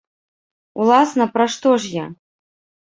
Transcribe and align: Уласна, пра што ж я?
Уласна, 0.85 1.25
пра 1.37 1.45
што 1.59 1.77
ж 1.87 1.95
я? 2.03 2.11